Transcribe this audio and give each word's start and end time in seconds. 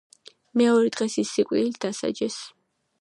მეორე 0.61 0.87
დღეს 0.95 1.17
ის 1.23 1.35
სიკვდილით 1.35 1.79
დასაჯეს. 1.85 2.41